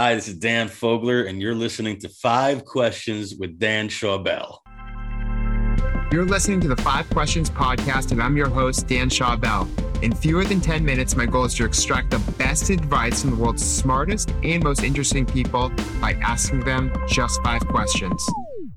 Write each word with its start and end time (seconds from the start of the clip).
Hi, 0.00 0.14
this 0.14 0.28
is 0.28 0.36
Dan 0.36 0.70
Fogler, 0.70 1.28
and 1.28 1.42
you're 1.42 1.54
listening 1.54 1.98
to 1.98 2.08
Five 2.08 2.64
Questions 2.64 3.34
with 3.34 3.58
Dan 3.58 3.90
Schawbel. 3.90 4.60
You're 6.10 6.24
listening 6.24 6.58
to 6.62 6.68
the 6.68 6.76
Five 6.76 7.10
Questions 7.10 7.50
podcast, 7.50 8.10
and 8.10 8.22
I'm 8.22 8.34
your 8.34 8.48
host, 8.48 8.88
Dan 8.88 9.10
Schawbel. 9.10 9.68
In 10.02 10.14
fewer 10.14 10.46
than 10.46 10.62
10 10.62 10.82
minutes, 10.86 11.16
my 11.16 11.26
goal 11.26 11.44
is 11.44 11.54
to 11.56 11.66
extract 11.66 12.12
the 12.12 12.18
best 12.38 12.70
advice 12.70 13.20
from 13.20 13.32
the 13.32 13.36
world's 13.36 13.62
smartest 13.62 14.30
and 14.42 14.64
most 14.64 14.82
interesting 14.82 15.26
people 15.26 15.70
by 16.00 16.14
asking 16.22 16.60
them 16.60 16.90
just 17.06 17.38
five 17.42 17.60
questions. 17.66 18.26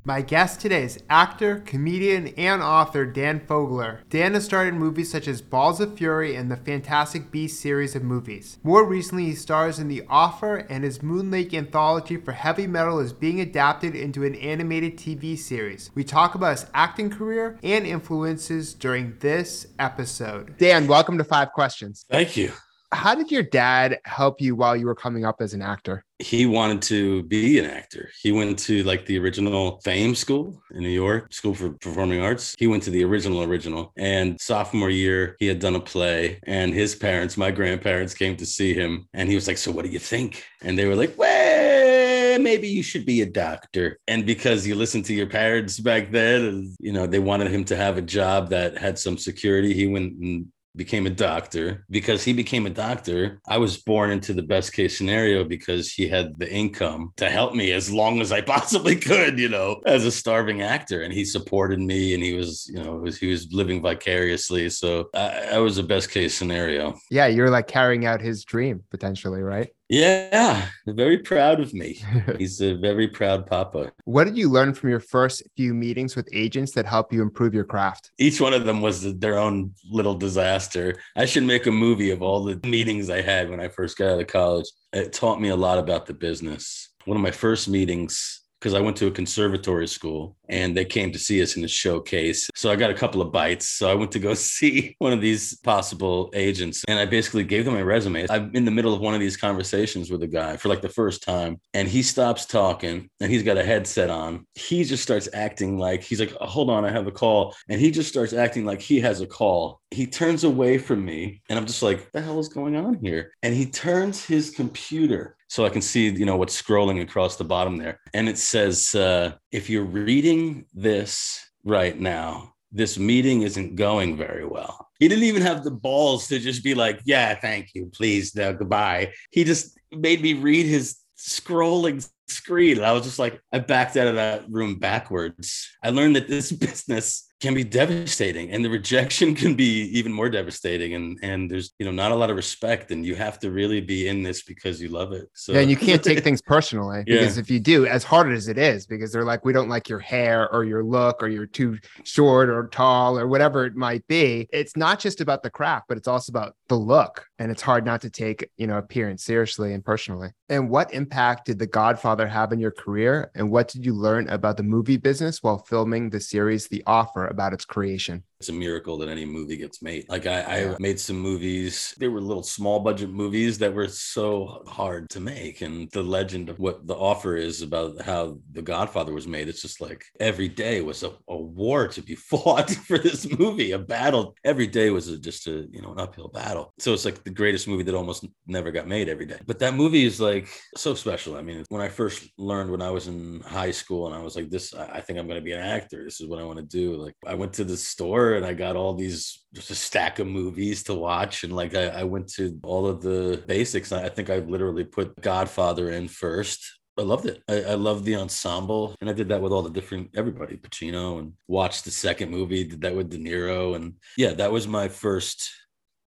My 0.05 0.21
guest 0.21 0.59
today 0.59 0.83
is 0.83 1.01
actor, 1.09 1.59
comedian, 1.59 2.33
and 2.35 2.61
author 2.61 3.05
Dan 3.05 3.39
Fogler. 3.39 3.99
Dan 4.09 4.33
has 4.33 4.43
starred 4.43 4.67
in 4.67 4.77
movies 4.77 5.09
such 5.09 5.29
as 5.29 5.41
Balls 5.41 5.79
of 5.79 5.97
Fury 5.97 6.35
and 6.35 6.51
the 6.51 6.57
Fantastic 6.57 7.31
Beasts 7.31 7.61
series 7.61 7.95
of 7.95 8.03
movies. 8.03 8.57
More 8.63 8.83
recently, 8.83 9.27
he 9.27 9.33
stars 9.33 9.79
in 9.79 9.87
The 9.87 10.03
Offer, 10.09 10.57
and 10.69 10.83
his 10.83 11.01
Moon 11.01 11.31
Lake 11.31 11.53
anthology 11.53 12.17
for 12.17 12.33
heavy 12.33 12.67
metal 12.67 12.99
is 12.99 13.13
being 13.13 13.39
adapted 13.39 13.95
into 13.95 14.25
an 14.25 14.35
animated 14.35 14.97
TV 14.97 15.37
series. 15.37 15.89
We 15.95 16.03
talk 16.03 16.35
about 16.35 16.59
his 16.59 16.65
acting 16.73 17.09
career 17.09 17.57
and 17.63 17.87
influences 17.87 18.73
during 18.73 19.15
this 19.21 19.67
episode. 19.79 20.57
Dan, 20.57 20.85
welcome 20.85 21.17
to 21.17 21.23
Five 21.23 21.53
Questions. 21.53 22.05
Thank 22.09 22.35
you 22.35 22.51
how 22.93 23.15
did 23.15 23.31
your 23.31 23.43
dad 23.43 23.99
help 24.05 24.39
you 24.39 24.55
while 24.55 24.75
you 24.75 24.85
were 24.85 24.95
coming 24.95 25.25
up 25.25 25.41
as 25.41 25.53
an 25.53 25.61
actor? 25.61 26.05
He 26.19 26.45
wanted 26.45 26.81
to 26.83 27.23
be 27.23 27.59
an 27.59 27.65
actor. 27.65 28.09
He 28.21 28.31
went 28.31 28.57
to 28.59 28.83
like 28.83 29.05
the 29.05 29.17
original 29.17 29.81
Fame 29.83 30.15
School 30.15 30.61
in 30.71 30.81
New 30.81 30.89
York, 30.89 31.33
School 31.33 31.53
for 31.53 31.71
Performing 31.71 32.21
Arts. 32.21 32.55
He 32.57 32.67
went 32.67 32.83
to 32.83 32.91
the 32.91 33.03
original, 33.03 33.43
original. 33.43 33.91
And 33.97 34.39
sophomore 34.39 34.89
year, 34.89 35.35
he 35.39 35.47
had 35.47 35.59
done 35.59 35.75
a 35.75 35.79
play, 35.79 36.39
and 36.43 36.73
his 36.73 36.95
parents, 36.95 37.35
my 37.35 37.51
grandparents, 37.51 38.13
came 38.13 38.37
to 38.37 38.45
see 38.45 38.73
him. 38.73 39.07
And 39.13 39.27
he 39.27 39.35
was 39.35 39.47
like, 39.47 39.57
So 39.57 39.71
what 39.71 39.85
do 39.85 39.91
you 39.91 39.99
think? 39.99 40.43
And 40.61 40.77
they 40.77 40.85
were 40.85 40.95
like, 40.95 41.17
Well, 41.17 42.39
maybe 42.39 42.67
you 42.67 42.83
should 42.83 43.05
be 43.05 43.21
a 43.21 43.25
doctor. 43.25 43.99
And 44.07 44.25
because 44.25 44.65
you 44.65 44.75
listened 44.75 45.05
to 45.05 45.13
your 45.13 45.27
parents 45.27 45.79
back 45.79 46.11
then, 46.11 46.75
you 46.79 46.93
know, 46.93 47.07
they 47.07 47.19
wanted 47.19 47.51
him 47.51 47.65
to 47.65 47.75
have 47.75 47.97
a 47.97 48.01
job 48.01 48.49
that 48.49 48.77
had 48.77 48.97
some 48.97 49.17
security. 49.17 49.73
He 49.73 49.87
went 49.87 50.13
and 50.19 50.47
became 50.75 51.05
a 51.05 51.09
doctor. 51.09 51.85
Because 51.89 52.23
he 52.23 52.33
became 52.33 52.65
a 52.65 52.69
doctor 52.69 53.39
i 53.47 53.57
was 53.57 53.77
born 53.77 54.11
into 54.11 54.33
the 54.33 54.41
best 54.41 54.73
case 54.73 54.97
scenario 54.97 55.43
because 55.43 55.91
he 55.91 56.07
had 56.07 56.37
the 56.37 56.51
income 56.51 57.13
to 57.17 57.29
help 57.29 57.53
me 57.53 57.71
as 57.71 57.91
long 57.91 58.21
as 58.21 58.31
i 58.31 58.41
possibly 58.55 58.95
could 58.95 59.39
you 59.39 59.49
know 59.49 59.81
as 59.85 60.05
a 60.05 60.11
starving 60.11 60.61
actor. 60.61 61.01
And 61.01 61.13
he 61.13 61.25
supported 61.25 61.79
me 61.79 62.13
and 62.13 62.23
he 62.23 62.33
was 62.33 62.69
you 62.73 62.81
know 62.81 62.95
was, 62.95 63.17
he 63.17 63.27
was 63.27 63.51
living 63.51 63.81
vicariously. 63.81 64.69
So 64.69 65.09
I, 65.13 65.49
I 65.53 65.57
was 65.59 65.77
a 65.77 65.83
best 65.83 66.11
case 66.11 66.35
scenario. 66.35 66.95
Yeah 67.09 67.27
you're 67.27 67.49
like 67.49 67.67
carrying 67.67 68.05
out 68.05 68.21
his 68.21 68.43
dream 68.43 68.83
potentially 68.89 69.41
right 69.41 69.69
yeah, 69.89 70.67
very 70.87 71.17
proud 71.19 71.59
of 71.59 71.73
me. 71.73 72.01
He's 72.37 72.61
a 72.61 72.73
very 72.73 73.07
proud 73.07 73.45
papa. 73.45 73.91
What 74.05 74.25
did 74.25 74.37
you 74.37 74.49
learn 74.49 74.73
from 74.73 74.89
your 74.89 74.99
first 74.99 75.43
few 75.55 75.73
meetings 75.73 76.15
with 76.15 76.27
agents 76.33 76.71
that 76.73 76.85
help 76.85 77.11
you 77.11 77.21
improve 77.21 77.53
your 77.53 77.63
craft? 77.63 78.11
Each 78.17 78.39
one 78.39 78.53
of 78.53 78.65
them 78.65 78.81
was 78.81 79.17
their 79.19 79.37
own 79.37 79.73
little 79.89 80.15
disaster. 80.15 80.95
I 81.15 81.25
should 81.25 81.43
make 81.43 81.67
a 81.67 81.71
movie 81.71 82.11
of 82.11 82.21
all 82.21 82.43
the 82.43 82.59
meetings 82.67 83.09
I 83.09 83.21
had 83.21 83.49
when 83.49 83.59
I 83.59 83.67
first 83.67 83.97
got 83.97 84.11
out 84.11 84.21
of 84.21 84.27
college. 84.27 84.65
It 84.93 85.13
taught 85.13 85.41
me 85.41 85.49
a 85.49 85.55
lot 85.55 85.79
about 85.79 86.05
the 86.05 86.13
business. 86.13 86.89
One 87.05 87.17
of 87.17 87.23
my 87.23 87.31
first 87.31 87.67
meetings 87.67 88.42
because 88.63 88.73
I 88.73 88.79
went 88.79 88.95
to 88.97 89.07
a 89.07 89.11
conservatory 89.11 89.89
school 89.89 90.37
and 90.47 90.75
they 90.75 90.85
came 90.85 91.11
to 91.11 91.19
see 91.19 91.43
us 91.43 91.57
in 91.57 91.61
the 91.61 91.67
showcase. 91.67 92.49
So 92.55 92.71
I 92.71 92.77
got 92.77 92.91
a 92.91 92.93
couple 92.93 93.21
of 93.21 93.29
bites. 93.29 93.67
So 93.67 93.91
I 93.91 93.93
went 93.93 94.13
to 94.13 94.19
go 94.19 94.33
see 94.33 94.95
one 94.99 95.11
of 95.11 95.19
these 95.19 95.57
possible 95.57 96.29
agents 96.33 96.81
and 96.87 96.97
I 96.97 97.05
basically 97.05 97.43
gave 97.43 97.65
them 97.65 97.73
my 97.73 97.81
resume. 97.81 98.25
I'm 98.29 98.55
in 98.55 98.63
the 98.63 98.71
middle 98.71 98.93
of 98.93 99.01
one 99.01 99.13
of 99.13 99.19
these 99.19 99.35
conversations 99.35 100.09
with 100.09 100.23
a 100.23 100.27
guy 100.27 100.55
for 100.55 100.69
like 100.69 100.81
the 100.81 100.87
first 100.87 101.23
time 101.23 101.59
and 101.73 101.89
he 101.89 102.01
stops 102.01 102.45
talking 102.45 103.09
and 103.19 103.29
he's 103.29 103.43
got 103.43 103.57
a 103.57 103.65
headset 103.65 104.09
on. 104.09 104.47
He 104.55 104.85
just 104.85 105.03
starts 105.03 105.27
acting 105.33 105.77
like 105.77 106.01
he's 106.01 106.21
like, 106.21 106.31
hold 106.31 106.69
on, 106.69 106.85
I 106.85 106.89
have 106.89 107.07
a 107.07 107.11
call. 107.11 107.53
And 107.67 107.81
he 107.81 107.91
just 107.91 108.07
starts 108.07 108.31
acting 108.31 108.63
like 108.63 108.81
he 108.81 109.01
has 109.01 109.19
a 109.19 109.27
call. 109.27 109.81
He 109.91 110.07
turns 110.07 110.45
away 110.45 110.77
from 110.77 111.03
me 111.03 111.41
and 111.49 111.59
I'm 111.59 111.65
just 111.65 111.83
like, 111.83 112.13
the 112.13 112.21
hell 112.21 112.39
is 112.39 112.47
going 112.47 112.77
on 112.77 112.93
here? 112.93 113.33
And 113.43 113.53
he 113.53 113.65
turns 113.65 114.23
his 114.23 114.51
computer 114.51 115.35
so 115.53 115.65
I 115.65 115.69
can 115.69 115.83
see, 115.83 116.09
you 116.09 116.25
know, 116.25 116.35
what's 116.35 116.59
scrolling 116.59 116.99
across 116.99 117.35
the 117.35 117.43
bottom 117.43 117.77
there. 117.77 117.99
And 118.15 118.27
it 118.27 118.39
says, 118.39 118.95
uh, 118.95 119.33
if 119.51 119.69
you're 119.69 119.83
reading 119.83 120.65
this 120.73 121.45
right 121.63 121.95
now, 121.95 122.55
this 122.71 122.97
meeting 122.97 123.43
isn't 123.43 123.75
going 123.75 124.17
very 124.17 124.47
well. 124.47 124.89
He 124.97 125.07
didn't 125.07 125.25
even 125.25 125.43
have 125.43 125.63
the 125.63 125.69
balls 125.69 126.27
to 126.29 126.39
just 126.39 126.63
be 126.63 126.73
like, 126.73 127.01
yeah, 127.05 127.35
thank 127.35 127.75
you, 127.75 127.91
please, 127.93 128.33
no, 128.33 128.51
goodbye. 128.51 129.13
He 129.29 129.43
just 129.43 129.77
made 129.91 130.23
me 130.23 130.33
read 130.33 130.65
his 130.65 130.97
scrolling 131.19 132.03
screen. 132.27 132.83
I 132.83 132.91
was 132.91 133.03
just 133.03 133.19
like, 133.19 133.39
I 133.51 133.59
backed 133.59 133.95
out 133.95 134.07
of 134.07 134.15
that 134.15 134.49
room 134.49 134.79
backwards. 134.79 135.69
I 135.83 135.91
learned 135.91 136.15
that 136.15 136.27
this 136.27 136.51
business 136.67 137.31
can 137.43 137.53
be 137.53 137.63
devastating 137.65 138.51
and 138.51 138.63
the 138.63 138.69
rejection 138.69 139.35
can 139.41 139.53
be 139.53 139.81
even 139.97 140.13
more 140.13 140.29
devastating 140.29 140.93
and 140.93 141.19
and 141.21 141.51
there's 141.51 141.73
you 141.77 141.85
know 141.85 141.91
not 141.91 142.09
a 142.09 142.15
lot 142.15 142.29
of 142.29 142.37
respect 142.37 142.89
and 142.89 143.05
you 143.05 143.15
have 143.15 143.37
to 143.37 143.51
really 143.51 143.81
be 143.81 144.07
in 144.07 144.23
this 144.23 144.43
because 144.43 144.81
you 144.81 144.87
love 144.87 145.11
it 145.11 145.27
so 145.33 145.51
yeah, 145.51 145.59
and 145.59 145.69
you 145.69 145.75
can't 145.75 146.01
take 146.01 146.23
things 146.23 146.41
personally 146.41 147.03
because 147.07 147.37
if 147.37 147.51
you 147.51 147.59
do 147.59 147.85
as 147.85 148.01
hard 148.01 148.31
as 148.31 148.47
it 148.47 148.57
is 148.57 148.87
because 148.87 149.11
they're 149.11 149.25
like 149.25 149.43
we 149.43 149.51
don't 149.51 149.67
like 149.67 149.89
your 149.89 149.99
hair 149.99 150.49
or 150.53 150.63
your 150.63 150.85
look 150.85 151.21
or 151.21 151.27
you're 151.27 151.45
too 151.45 151.77
short 152.05 152.47
or 152.47 152.67
tall 152.69 153.19
or 153.19 153.27
whatever 153.27 153.65
it 153.65 153.75
might 153.75 154.07
be 154.07 154.47
it's 154.53 154.77
not 154.77 154.97
just 154.97 155.19
about 155.19 155.43
the 155.43 155.49
craft 155.49 155.85
but 155.89 155.97
it's 155.97 156.07
also 156.07 156.31
about 156.31 156.55
the 156.69 156.75
look 156.75 157.27
and 157.39 157.51
it's 157.51 157.61
hard 157.61 157.83
not 157.83 157.99
to 157.99 158.09
take 158.09 158.49
you 158.55 158.67
know 158.67 158.77
appearance 158.77 159.23
seriously 159.23 159.73
and 159.73 159.83
personally. 159.83 160.29
And 160.47 160.69
what 160.69 160.93
impact 160.93 161.45
did 161.45 161.59
the 161.59 161.67
godfather 161.67 162.25
have 162.25 162.53
in 162.53 162.59
your 162.59 162.71
career 162.71 163.31
and 163.35 163.51
what 163.51 163.67
did 163.67 163.85
you 163.85 163.93
learn 163.93 164.29
about 164.29 164.55
the 164.55 164.63
movie 164.63 164.95
business 164.95 165.43
while 165.43 165.57
filming 165.57 166.09
the 166.09 166.21
series 166.21 166.67
the 166.67 166.83
offer 166.87 167.25
about 167.33 167.53
its 167.53 167.65
creation 167.65 168.23
it's 168.43 168.49
a 168.49 168.53
miracle 168.53 168.97
that 168.97 169.07
any 169.07 169.23
movie 169.23 169.55
gets 169.55 169.81
made. 169.81 170.05
Like 170.09 170.25
I, 170.25 170.41
I 170.41 170.75
made 170.77 170.99
some 170.99 171.17
movies. 171.17 171.95
They 171.97 172.09
were 172.09 172.19
little 172.19 172.43
small 172.43 172.81
budget 172.81 173.09
movies 173.09 173.57
that 173.59 173.73
were 173.73 173.87
so 173.87 174.65
hard 174.67 175.09
to 175.11 175.21
make. 175.21 175.61
And 175.61 175.89
the 175.91 176.03
legend 176.03 176.49
of 176.49 176.59
what 176.59 176.85
the 176.85 176.93
offer 176.93 177.37
is 177.37 177.61
about 177.61 178.01
how 178.01 178.37
The 178.51 178.61
Godfather 178.61 179.13
was 179.13 179.27
made, 179.27 179.47
it's 179.47 179.61
just 179.61 179.79
like 179.79 180.03
every 180.19 180.49
day 180.49 180.81
was 180.81 181.03
a, 181.03 181.11
a 181.29 181.37
war 181.37 181.87
to 181.87 182.01
be 182.01 182.15
fought 182.31 182.69
for 182.71 182.97
this 182.97 183.25
movie, 183.39 183.71
a 183.71 183.79
battle. 183.79 184.35
Every 184.43 184.67
day 184.67 184.89
was 184.89 185.07
a, 185.07 185.17
just 185.17 185.47
a, 185.47 185.65
you 185.71 185.81
know, 185.81 185.93
an 185.93 186.01
uphill 186.01 186.27
battle. 186.27 186.73
So 186.79 186.91
it's 186.91 187.05
like 187.05 187.23
the 187.23 187.29
greatest 187.29 187.69
movie 187.69 187.83
that 187.83 187.95
almost 187.95 188.25
never 188.45 188.71
got 188.71 188.89
made 188.89 189.07
every 189.07 189.25
day. 189.25 189.39
But 189.47 189.59
that 189.59 189.73
movie 189.73 190.03
is 190.03 190.19
like 190.19 190.49
so 190.75 190.95
special. 190.95 191.37
I 191.37 191.43
mean, 191.43 191.63
when 191.69 191.81
I 191.81 191.87
first 191.87 192.27
learned 192.37 192.71
when 192.71 192.81
I 192.81 192.89
was 192.89 193.07
in 193.07 193.39
high 193.39 193.71
school 193.71 194.07
and 194.07 194.15
I 194.15 194.21
was 194.21 194.35
like, 194.35 194.49
this, 194.49 194.73
I 194.73 194.99
think 194.99 195.17
I'm 195.17 195.27
going 195.27 195.39
to 195.39 195.45
be 195.45 195.53
an 195.53 195.61
actor. 195.61 196.03
This 196.03 196.19
is 196.19 196.27
what 196.27 196.41
I 196.41 196.43
want 196.43 196.59
to 196.59 196.65
do. 196.65 196.97
Like 196.97 197.15
I 197.25 197.35
went 197.35 197.53
to 197.53 197.63
the 197.63 197.77
store 197.77 198.32
and 198.35 198.45
I 198.45 198.53
got 198.53 198.75
all 198.75 198.93
these 198.93 199.43
just 199.53 199.71
a 199.71 199.75
stack 199.75 200.19
of 200.19 200.27
movies 200.27 200.83
to 200.83 200.93
watch. 200.93 201.43
And 201.43 201.53
like 201.53 201.75
I, 201.75 201.87
I 201.87 202.03
went 202.03 202.31
to 202.33 202.59
all 202.63 202.85
of 202.87 203.01
the 203.01 203.43
basics. 203.47 203.91
I 203.91 204.09
think 204.09 204.29
I 204.29 204.39
literally 204.39 204.83
put 204.83 205.19
Godfather 205.21 205.91
in 205.91 206.07
first. 206.07 206.79
I 206.97 207.01
loved 207.01 207.25
it. 207.25 207.41
I, 207.47 207.63
I 207.63 207.73
loved 207.73 208.05
the 208.05 208.15
ensemble. 208.15 208.95
And 209.01 209.09
I 209.09 209.13
did 209.13 209.29
that 209.29 209.41
with 209.41 209.51
all 209.51 209.61
the 209.61 209.69
different 209.69 210.11
everybody, 210.15 210.57
Pacino, 210.57 211.19
and 211.19 211.33
watched 211.47 211.85
the 211.85 211.91
second 211.91 212.29
movie, 212.29 212.63
did 212.63 212.81
that 212.81 212.95
with 212.95 213.09
De 213.09 213.17
Niro. 213.17 213.75
And 213.75 213.95
yeah, 214.17 214.33
that 214.33 214.51
was 214.51 214.67
my 214.67 214.87
first 214.87 215.49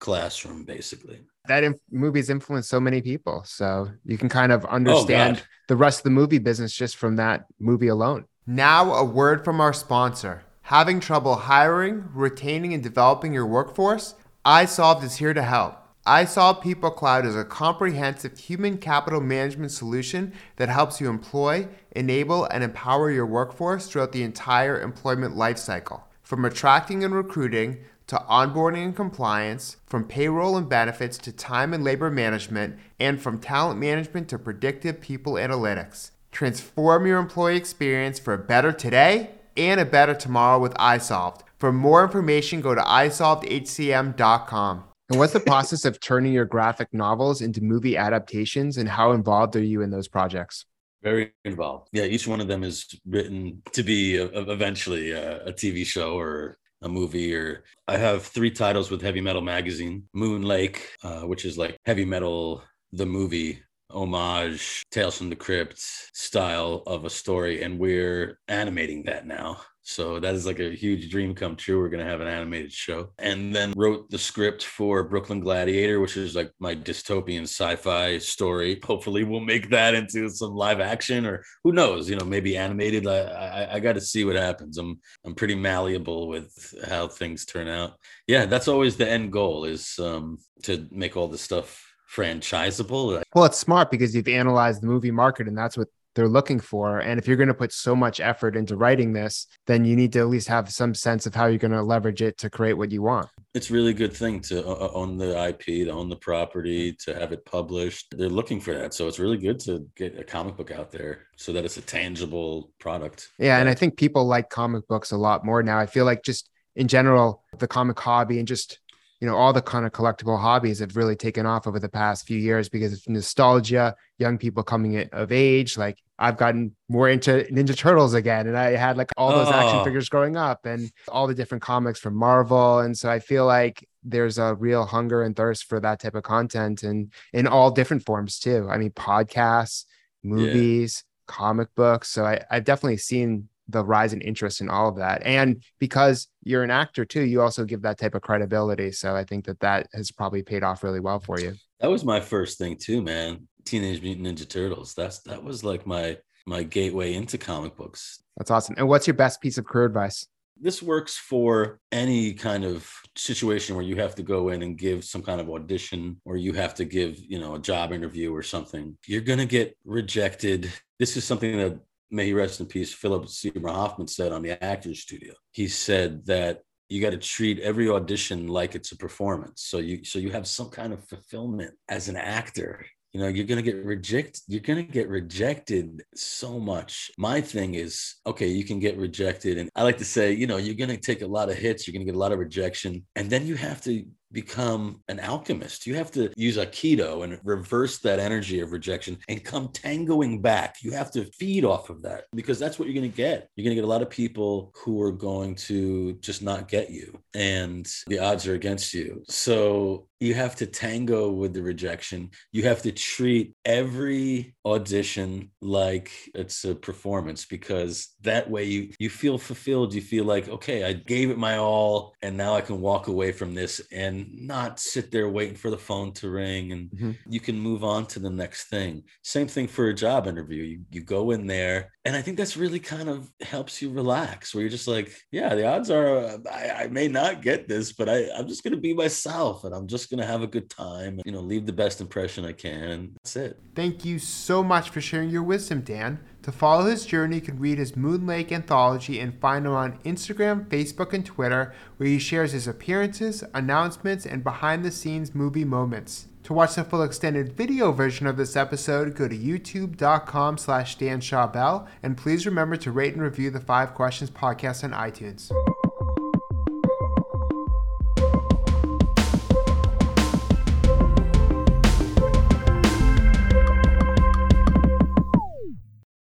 classroom 0.00 0.64
basically 0.64 1.20
that 1.46 1.64
inf- 1.64 1.80
movie's 1.90 2.28
influenced 2.30 2.68
so 2.68 2.80
many 2.80 3.00
people 3.00 3.42
so 3.44 3.88
you 4.04 4.18
can 4.18 4.28
kind 4.28 4.50
of 4.50 4.64
understand 4.64 5.40
oh, 5.40 5.46
the 5.68 5.76
rest 5.76 6.00
of 6.00 6.04
the 6.04 6.10
movie 6.10 6.38
business 6.38 6.74
just 6.74 6.96
from 6.96 7.14
that 7.14 7.44
movie 7.60 7.86
alone 7.86 8.24
now 8.46 8.92
a 8.94 9.04
word 9.04 9.44
from 9.44 9.60
our 9.60 9.72
sponsor 9.72 10.42
Having 10.72 11.00
trouble 11.00 11.34
hiring, 11.34 12.08
retaining, 12.14 12.72
and 12.72 12.82
developing 12.82 13.34
your 13.34 13.44
workforce? 13.44 14.14
iSolved 14.46 15.04
is 15.04 15.16
here 15.16 15.34
to 15.34 15.42
help. 15.42 15.76
iSolved 16.06 16.62
People 16.62 16.90
Cloud 16.90 17.26
is 17.26 17.36
a 17.36 17.44
comprehensive 17.44 18.38
human 18.38 18.78
capital 18.78 19.20
management 19.20 19.70
solution 19.70 20.32
that 20.56 20.70
helps 20.70 20.98
you 20.98 21.10
employ, 21.10 21.68
enable, 21.90 22.46
and 22.46 22.64
empower 22.64 23.10
your 23.10 23.26
workforce 23.26 23.86
throughout 23.86 24.12
the 24.12 24.22
entire 24.22 24.80
employment 24.80 25.36
lifecycle. 25.36 26.04
From 26.22 26.42
attracting 26.46 27.04
and 27.04 27.14
recruiting 27.14 27.80
to 28.06 28.16
onboarding 28.30 28.82
and 28.82 28.96
compliance, 28.96 29.76
from 29.84 30.08
payroll 30.08 30.56
and 30.56 30.70
benefits 30.70 31.18
to 31.18 31.32
time 31.32 31.74
and 31.74 31.84
labor 31.84 32.10
management, 32.10 32.78
and 32.98 33.20
from 33.20 33.38
talent 33.38 33.78
management 33.78 34.26
to 34.30 34.38
predictive 34.38 35.02
people 35.02 35.34
analytics. 35.34 36.12
Transform 36.30 37.06
your 37.06 37.18
employee 37.18 37.58
experience 37.58 38.18
for 38.18 38.32
a 38.32 38.38
better 38.38 38.72
today 38.72 39.32
and 39.56 39.80
a 39.80 39.84
better 39.84 40.14
tomorrow 40.14 40.58
with 40.58 40.74
iSolved. 40.74 41.42
For 41.58 41.72
more 41.72 42.02
information, 42.02 42.60
go 42.60 42.74
to 42.74 42.80
isolvedhcm.com. 42.80 44.84
And 45.08 45.18
what's 45.18 45.32
the 45.32 45.40
process 45.40 45.84
of 45.84 46.00
turning 46.00 46.32
your 46.32 46.44
graphic 46.44 46.88
novels 46.92 47.42
into 47.42 47.62
movie 47.62 47.96
adaptations, 47.96 48.78
and 48.78 48.88
how 48.88 49.12
involved 49.12 49.54
are 49.56 49.62
you 49.62 49.82
in 49.82 49.90
those 49.90 50.08
projects? 50.08 50.64
Very 51.02 51.32
involved. 51.44 51.88
Yeah, 51.92 52.04
each 52.04 52.26
one 52.26 52.40
of 52.40 52.48
them 52.48 52.64
is 52.64 52.86
written 53.06 53.60
to 53.72 53.82
be 53.82 54.16
a, 54.16 54.26
eventually 54.26 55.10
a, 55.10 55.44
a 55.46 55.52
TV 55.52 55.84
show 55.84 56.18
or 56.18 56.56
a 56.82 56.88
movie 56.88 57.34
or 57.34 57.64
i 57.88 57.96
have 57.96 58.24
three 58.24 58.50
titles 58.50 58.90
with 58.90 59.00
heavy 59.00 59.20
metal 59.20 59.40
magazine 59.40 60.06
moon 60.12 60.42
lake 60.42 60.90
uh, 61.02 61.20
which 61.20 61.44
is 61.44 61.56
like 61.56 61.76
heavy 61.86 62.04
metal 62.04 62.62
the 62.92 63.06
movie 63.06 63.62
homage, 63.92 64.82
Tales 64.90 65.18
from 65.18 65.30
the 65.30 65.36
Crypt 65.36 65.78
style 65.78 66.82
of 66.86 67.04
a 67.04 67.10
story, 67.10 67.62
and 67.62 67.78
we're 67.78 68.38
animating 68.48 69.04
that 69.04 69.26
now. 69.26 69.60
So 69.84 70.20
that 70.20 70.34
is 70.34 70.46
like 70.46 70.60
a 70.60 70.74
huge 70.74 71.10
dream 71.10 71.34
come 71.34 71.56
true. 71.56 71.80
We're 71.80 71.88
going 71.88 72.04
to 72.04 72.10
have 72.10 72.20
an 72.20 72.28
animated 72.28 72.72
show. 72.72 73.12
And 73.18 73.54
then 73.54 73.72
wrote 73.76 74.08
the 74.10 74.18
script 74.18 74.64
for 74.64 75.02
Brooklyn 75.02 75.40
Gladiator, 75.40 75.98
which 75.98 76.16
is 76.16 76.36
like 76.36 76.52
my 76.60 76.74
dystopian 76.74 77.42
sci 77.42 77.76
fi 77.76 78.18
story. 78.18 78.80
Hopefully, 78.84 79.24
we'll 79.24 79.40
make 79.40 79.70
that 79.70 79.94
into 79.94 80.28
some 80.30 80.54
live 80.54 80.80
action 80.80 81.26
or 81.26 81.42
who 81.64 81.72
knows, 81.72 82.08
you 82.08 82.16
know, 82.16 82.24
maybe 82.24 82.56
animated. 82.56 83.06
I, 83.08 83.18
I, 83.18 83.74
I 83.74 83.80
got 83.80 83.94
to 83.94 84.00
see 84.00 84.24
what 84.24 84.36
happens. 84.36 84.78
I'm, 84.78 85.00
I'm 85.24 85.34
pretty 85.34 85.56
malleable 85.56 86.28
with 86.28 86.74
how 86.88 87.08
things 87.08 87.44
turn 87.44 87.66
out. 87.66 87.94
Yeah, 88.28 88.46
that's 88.46 88.68
always 88.68 88.96
the 88.96 89.08
end 89.08 89.32
goal 89.32 89.64
is 89.64 89.98
um, 89.98 90.38
to 90.62 90.86
make 90.92 91.16
all 91.16 91.28
this 91.28 91.42
stuff 91.42 91.91
franchisable. 92.14 93.22
Well, 93.34 93.44
it's 93.44 93.58
smart 93.58 93.90
because 93.90 94.14
you've 94.14 94.28
analyzed 94.28 94.82
the 94.82 94.86
movie 94.86 95.10
market 95.10 95.48
and 95.48 95.56
that's 95.56 95.76
what 95.76 95.88
they're 96.14 96.28
looking 96.28 96.60
for. 96.60 96.98
And 96.98 97.18
if 97.18 97.26
you're 97.26 97.36
going 97.36 97.48
to 97.48 97.54
put 97.54 97.72
so 97.72 97.96
much 97.96 98.20
effort 98.20 98.54
into 98.54 98.76
writing 98.76 99.12
this, 99.12 99.46
then 99.66 99.84
you 99.84 99.96
need 99.96 100.12
to 100.12 100.18
at 100.20 100.28
least 100.28 100.48
have 100.48 100.70
some 100.70 100.94
sense 100.94 101.26
of 101.26 101.34
how 101.34 101.46
you're 101.46 101.58
going 101.58 101.72
to 101.72 101.82
leverage 101.82 102.20
it 102.20 102.36
to 102.38 102.50
create 102.50 102.74
what 102.74 102.90
you 102.90 103.02
want. 103.02 103.28
It's 103.54 103.70
really 103.70 103.90
a 103.90 103.94
good 103.94 104.12
thing 104.12 104.40
to 104.42 104.66
uh, 104.66 104.72
uh, 104.72 104.90
own 104.92 105.16
the 105.16 105.48
IP, 105.48 105.86
to 105.86 105.90
own 105.90 106.08
the 106.08 106.16
property, 106.16 106.92
to 107.04 107.14
have 107.14 107.32
it 107.32 107.44
published. 107.44 108.14
They're 108.16 108.28
looking 108.28 108.60
for 108.60 108.74
that. 108.74 108.94
So 108.94 109.08
it's 109.08 109.18
really 109.18 109.38
good 109.38 109.58
to 109.60 109.86
get 109.96 110.18
a 110.18 110.24
comic 110.24 110.56
book 110.56 110.70
out 110.70 110.90
there 110.90 111.26
so 111.36 111.52
that 111.52 111.64
it's 111.64 111.76
a 111.76 111.82
tangible 111.82 112.72
product. 112.78 113.30
Yeah. 113.38 113.58
And 113.58 113.68
I 113.68 113.74
think 113.74 113.96
people 113.96 114.26
like 114.26 114.50
comic 114.50 114.86
books 114.88 115.12
a 115.12 115.16
lot 115.16 115.44
more 115.44 115.62
now. 115.62 115.78
I 115.78 115.86
feel 115.86 116.04
like 116.04 116.22
just 116.22 116.50
in 116.76 116.88
general, 116.88 117.42
the 117.58 117.68
comic 117.68 117.98
hobby 117.98 118.38
and 118.38 118.48
just 118.48 118.78
you 119.22 119.28
know 119.28 119.36
all 119.36 119.52
the 119.52 119.62
kind 119.62 119.86
of 119.86 119.92
collectible 119.92 120.38
hobbies 120.38 120.80
have 120.80 120.96
really 120.96 121.14
taken 121.14 121.46
off 121.46 121.68
over 121.68 121.78
the 121.78 121.88
past 121.88 122.26
few 122.26 122.36
years 122.36 122.68
because 122.68 122.92
of 122.92 123.08
nostalgia 123.08 123.94
young 124.18 124.36
people 124.36 124.64
coming 124.64 125.08
of 125.12 125.30
age 125.30 125.78
like 125.78 125.96
i've 126.18 126.36
gotten 126.36 126.74
more 126.88 127.08
into 127.08 127.46
ninja 127.52 127.76
turtles 127.76 128.14
again 128.14 128.48
and 128.48 128.58
i 128.58 128.72
had 128.72 128.96
like 128.96 129.10
all 129.16 129.30
those 129.30 129.46
oh. 129.46 129.52
action 129.52 129.84
figures 129.84 130.08
growing 130.08 130.36
up 130.36 130.66
and 130.66 130.90
all 131.06 131.28
the 131.28 131.36
different 131.36 131.62
comics 131.62 132.00
from 132.00 132.16
marvel 132.16 132.80
and 132.80 132.98
so 132.98 133.08
i 133.08 133.20
feel 133.20 133.46
like 133.46 133.88
there's 134.02 134.38
a 134.38 134.56
real 134.56 134.84
hunger 134.84 135.22
and 135.22 135.36
thirst 135.36 135.68
for 135.68 135.78
that 135.78 136.00
type 136.00 136.16
of 136.16 136.24
content 136.24 136.82
and 136.82 137.12
in 137.32 137.46
all 137.46 137.70
different 137.70 138.04
forms 138.04 138.40
too 138.40 138.66
i 138.68 138.76
mean 138.76 138.90
podcasts 138.90 139.84
movies 140.24 141.04
yeah. 141.06 141.32
comic 141.32 141.68
books 141.76 142.08
so 142.08 142.24
I, 142.24 142.40
i've 142.50 142.64
definitely 142.64 142.96
seen 142.96 143.48
the 143.72 143.84
rise 143.84 144.12
in 144.12 144.20
interest 144.20 144.60
in 144.60 144.68
all 144.68 144.88
of 144.88 144.96
that. 144.96 145.22
And 145.24 145.62
because 145.78 146.28
you're 146.44 146.62
an 146.62 146.70
actor 146.70 147.04
too 147.04 147.22
you 147.22 147.40
also 147.40 147.64
give 147.64 147.82
that 147.82 147.98
type 147.98 148.14
of 148.14 148.22
credibility. 148.22 148.92
So 148.92 149.16
i 149.16 149.24
think 149.24 149.46
that 149.46 149.60
that 149.60 149.88
has 149.92 150.10
probably 150.10 150.42
paid 150.42 150.62
off 150.62 150.82
really 150.82 151.00
well 151.00 151.20
for 151.20 151.40
you. 151.40 151.54
That 151.80 151.90
was 151.90 152.04
my 152.04 152.20
first 152.20 152.58
thing 152.58 152.76
too 152.76 153.02
man. 153.02 153.48
Teenage 153.64 154.02
mutant 154.02 154.26
ninja 154.26 154.48
turtles. 154.48 154.94
That's 154.94 155.20
that 155.20 155.42
was 155.42 155.64
like 155.64 155.86
my 155.86 156.18
my 156.46 156.62
gateway 156.62 157.14
into 157.14 157.38
comic 157.38 157.76
books. 157.76 158.22
That's 158.36 158.50
awesome. 158.50 158.74
And 158.78 158.88
what's 158.88 159.06
your 159.06 159.14
best 159.14 159.40
piece 159.40 159.58
of 159.58 159.64
career 159.64 159.86
advice? 159.86 160.26
This 160.60 160.82
works 160.82 161.16
for 161.16 161.80
any 161.90 162.34
kind 162.34 162.64
of 162.64 162.88
situation 163.16 163.74
where 163.74 163.84
you 163.84 163.96
have 163.96 164.14
to 164.16 164.22
go 164.22 164.50
in 164.50 164.62
and 164.62 164.78
give 164.78 165.04
some 165.04 165.22
kind 165.22 165.40
of 165.40 165.50
audition 165.50 166.20
or 166.24 166.36
you 166.36 166.52
have 166.52 166.74
to 166.76 166.84
give 166.84 167.18
you 167.18 167.40
know 167.40 167.54
a 167.54 167.58
job 167.58 167.92
interview 167.92 168.34
or 168.34 168.42
something. 168.42 168.96
You're 169.06 169.22
going 169.22 169.38
to 169.38 169.46
get 169.46 169.76
rejected. 169.84 170.72
This 170.98 171.16
is 171.16 171.24
something 171.24 171.56
that 171.56 171.80
may 172.12 172.26
he 172.26 172.34
rest 172.34 172.60
in 172.60 172.66
peace, 172.66 172.92
Philip 172.92 173.28
Seymour 173.28 173.72
Hoffman 173.72 174.06
said 174.06 174.32
on 174.32 174.42
the 174.42 174.62
Actors 174.62 175.00
Studio. 175.00 175.34
He 175.50 175.66
said 175.66 176.26
that 176.26 176.60
you 176.88 177.00
got 177.00 177.10
to 177.10 177.18
treat 177.18 177.58
every 177.60 177.88
audition 177.88 178.48
like 178.48 178.74
it's 178.74 178.92
a 178.92 178.96
performance. 178.96 179.62
So 179.62 179.78
you 179.78 180.04
so 180.04 180.18
you 180.18 180.30
have 180.30 180.46
some 180.46 180.68
kind 180.68 180.92
of 180.92 181.02
fulfillment 181.08 181.72
as 181.88 182.08
an 182.08 182.16
actor. 182.16 182.84
You 183.12 183.20
know, 183.20 183.28
you're 183.28 183.46
gonna 183.46 183.62
get 183.62 183.76
rejected. 183.76 184.42
You're 184.46 184.60
gonna 184.60 184.82
get 184.82 185.08
rejected 185.08 186.02
so 186.14 186.58
much. 186.58 187.10
My 187.18 187.40
thing 187.40 187.74
is, 187.74 188.14
okay, 188.26 188.46
you 188.46 188.64
can 188.64 188.78
get 188.78 188.96
rejected, 188.96 189.58
and 189.58 189.70
I 189.74 189.82
like 189.82 189.98
to 189.98 190.04
say, 190.04 190.32
you 190.32 190.46
know, 190.46 190.56
you're 190.58 190.74
gonna 190.74 190.96
take 190.96 191.22
a 191.22 191.26
lot 191.26 191.50
of 191.50 191.56
hits. 191.56 191.86
You're 191.86 191.92
gonna 191.92 192.06
get 192.06 192.14
a 192.14 192.18
lot 192.18 192.32
of 192.32 192.38
rejection, 192.38 193.06
and 193.16 193.28
then 193.28 193.46
you 193.46 193.54
have 193.56 193.82
to 193.82 194.04
become 194.32 195.00
an 195.08 195.20
alchemist. 195.20 195.86
You 195.86 195.94
have 195.96 196.10
to 196.12 196.30
use 196.36 196.56
Aikido 196.56 197.24
and 197.24 197.38
reverse 197.44 197.98
that 198.00 198.18
energy 198.18 198.60
of 198.60 198.72
rejection 198.72 199.18
and 199.28 199.44
come 199.44 199.68
tangoing 199.68 200.40
back. 200.40 200.76
You 200.82 200.92
have 200.92 201.10
to 201.12 201.24
feed 201.24 201.64
off 201.64 201.90
of 201.90 202.02
that 202.02 202.24
because 202.34 202.58
that's 202.58 202.78
what 202.78 202.88
you're 202.88 202.98
going 202.98 203.10
to 203.10 203.16
get. 203.16 203.48
You're 203.56 203.64
going 203.64 203.76
to 203.76 203.80
get 203.80 203.84
a 203.84 203.92
lot 203.92 204.02
of 204.02 204.10
people 204.10 204.72
who 204.76 205.00
are 205.02 205.12
going 205.12 205.54
to 205.56 206.14
just 206.14 206.42
not 206.42 206.68
get 206.68 206.90
you, 206.90 207.18
and 207.34 207.88
the 208.06 208.18
odds 208.18 208.46
are 208.46 208.54
against 208.54 208.94
you. 208.94 209.22
So 209.28 210.08
you 210.22 210.34
have 210.34 210.54
to 210.54 210.66
tango 210.66 211.30
with 211.30 211.52
the 211.52 211.62
rejection. 211.62 212.30
You 212.52 212.62
have 212.62 212.82
to 212.82 212.92
treat 212.92 213.56
every 213.64 214.54
audition 214.64 215.50
like 215.60 216.12
it's 216.32 216.64
a 216.64 216.76
performance 216.76 217.44
because 217.44 218.14
that 218.20 218.48
way 218.48 218.62
you 218.62 218.90
you 219.00 219.10
feel 219.10 219.36
fulfilled. 219.36 219.92
You 219.92 220.00
feel 220.00 220.24
like, 220.24 220.48
okay, 220.48 220.84
I 220.84 220.92
gave 220.92 221.30
it 221.30 221.38
my 221.38 221.58
all 221.58 222.14
and 222.22 222.36
now 222.36 222.54
I 222.54 222.60
can 222.60 222.80
walk 222.80 223.08
away 223.08 223.32
from 223.32 223.54
this 223.54 223.80
and 223.90 224.21
not 224.32 224.80
sit 224.80 225.10
there 225.10 225.28
waiting 225.28 225.56
for 225.56 225.70
the 225.70 225.78
phone 225.78 226.12
to 226.12 226.30
ring 226.30 226.72
and 226.72 226.90
mm-hmm. 226.90 227.10
you 227.26 227.40
can 227.40 227.58
move 227.58 227.84
on 227.84 228.06
to 228.06 228.18
the 228.18 228.30
next 228.30 228.64
thing. 228.64 229.02
Same 229.22 229.46
thing 229.46 229.66
for 229.66 229.88
a 229.88 229.94
job 229.94 230.26
interview. 230.26 230.62
You 230.62 230.80
you 230.90 231.02
go 231.02 231.30
in 231.30 231.46
there 231.46 231.90
and 232.04 232.16
I 232.16 232.22
think 232.22 232.36
that's 232.36 232.56
really 232.56 232.80
kind 232.80 233.08
of 233.08 233.30
helps 233.40 233.80
you 233.80 233.90
relax 233.90 234.54
where 234.54 234.62
you're 234.62 234.70
just 234.70 234.88
like, 234.88 235.12
yeah, 235.30 235.54
the 235.54 235.66
odds 235.66 235.90
are 235.90 236.38
I, 236.50 236.84
I 236.84 236.86
may 236.88 237.08
not 237.08 237.42
get 237.42 237.68
this, 237.68 237.92
but 237.92 238.08
I, 238.08 238.28
I'm 238.36 238.48
just 238.48 238.64
gonna 238.64 238.76
be 238.76 238.94
myself 238.94 239.64
and 239.64 239.74
I'm 239.74 239.86
just 239.86 240.10
going 240.10 240.20
to 240.20 240.26
have 240.26 240.42
a 240.42 240.46
good 240.46 240.70
time, 240.70 241.20
you 241.24 241.32
know, 241.32 241.40
leave 241.40 241.66
the 241.66 241.72
best 241.72 242.00
impression 242.00 242.44
I 242.44 242.52
can. 242.52 243.12
That's 243.22 243.36
it. 243.36 243.58
Thank 243.74 244.04
you 244.04 244.18
so 244.18 244.62
much 244.62 244.90
for 244.90 245.00
sharing 245.00 245.30
your 245.30 245.42
wisdom, 245.42 245.82
Dan. 245.82 246.20
To 246.42 246.50
follow 246.50 246.86
his 246.86 247.06
journey, 247.06 247.36
you 247.36 247.42
can 247.42 247.60
read 247.60 247.78
his 247.78 247.94
Moon 247.94 248.26
Lake 248.26 248.50
anthology 248.50 249.20
and 249.20 249.38
find 249.40 249.64
him 249.64 249.72
on 249.72 249.98
Instagram, 250.04 250.66
Facebook, 250.66 251.12
and 251.12 251.24
Twitter, 251.24 251.72
where 251.96 252.08
he 252.08 252.18
shares 252.18 252.50
his 252.50 252.66
appearances, 252.66 253.44
announcements, 253.54 254.26
and 254.26 254.42
behind 254.42 254.84
the 254.84 254.90
scenes 254.90 255.36
movie 255.36 255.64
moments. 255.64 256.26
To 256.44 256.52
watch 256.52 256.74
the 256.74 256.82
full 256.82 257.04
extended 257.04 257.52
video 257.52 257.92
version 257.92 258.26
of 258.26 258.36
this 258.36 258.56
episode, 258.56 259.14
go 259.14 259.28
to 259.28 259.38
youtube.com 259.38 260.58
slash 260.58 260.96
Dan 260.96 261.20
Schawbel, 261.20 261.86
and 262.02 262.16
please 262.16 262.44
remember 262.44 262.76
to 262.78 262.90
rate 262.90 263.14
and 263.14 263.22
review 263.22 263.50
the 263.50 263.60
Five 263.60 263.94
Questions 263.94 264.28
podcast 264.28 264.82
on 264.82 264.90
iTunes. 264.90 265.52